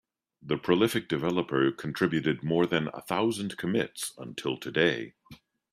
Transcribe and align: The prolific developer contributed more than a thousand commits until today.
The 0.41 0.57
prolific 0.57 1.07
developer 1.07 1.71
contributed 1.71 2.41
more 2.41 2.65
than 2.65 2.89
a 2.91 3.01
thousand 3.01 3.55
commits 3.57 4.13
until 4.17 4.57
today. 4.57 5.13